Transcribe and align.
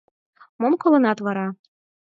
—Мом 0.59 0.73
колынат 0.81 1.17
вара? 1.25 1.47